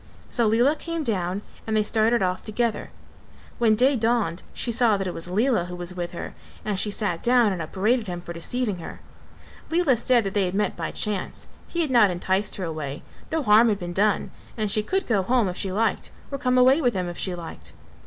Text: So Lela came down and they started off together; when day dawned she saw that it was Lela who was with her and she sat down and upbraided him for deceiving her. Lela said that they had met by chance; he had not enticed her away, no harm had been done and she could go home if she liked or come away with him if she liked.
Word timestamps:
So 0.31 0.47
Lela 0.47 0.75
came 0.75 1.03
down 1.03 1.43
and 1.67 1.77
they 1.77 1.83
started 1.83 2.23
off 2.23 2.41
together; 2.41 2.89
when 3.59 3.75
day 3.75 3.95
dawned 3.95 4.41
she 4.51 4.71
saw 4.71 4.97
that 4.97 5.05
it 5.05 5.13
was 5.13 5.29
Lela 5.29 5.65
who 5.65 5.75
was 5.75 5.93
with 5.93 6.11
her 6.13 6.33
and 6.65 6.79
she 6.79 6.89
sat 6.89 7.21
down 7.21 7.53
and 7.53 7.61
upbraided 7.61 8.07
him 8.07 8.19
for 8.19 8.33
deceiving 8.33 8.79
her. 8.79 8.99
Lela 9.69 9.95
said 9.95 10.23
that 10.23 10.33
they 10.33 10.45
had 10.45 10.55
met 10.55 10.75
by 10.75 10.89
chance; 10.89 11.47
he 11.67 11.81
had 11.81 11.91
not 11.91 12.09
enticed 12.09 12.55
her 12.55 12.65
away, 12.65 13.03
no 13.31 13.43
harm 13.43 13.69
had 13.69 13.77
been 13.77 13.93
done 13.93 14.31
and 14.57 14.71
she 14.71 14.81
could 14.81 15.05
go 15.05 15.21
home 15.21 15.47
if 15.47 15.55
she 15.57 15.71
liked 15.71 16.09
or 16.31 16.39
come 16.39 16.57
away 16.57 16.81
with 16.81 16.95
him 16.95 17.07
if 17.07 17.19
she 17.19 17.35
liked. 17.35 17.73